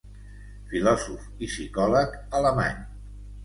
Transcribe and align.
Filòsof 0.71 1.29
i 1.47 1.51
psicòleg 1.53 2.19
alemany. 2.41 2.85